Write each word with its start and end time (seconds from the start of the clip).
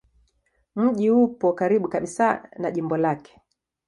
Mji 0.75 1.09
upo 1.11 1.53
karibu 1.53 1.87
kabisa 1.89 2.49
na 2.57 2.71
jimbo 2.71 2.97
lake. 2.97 3.41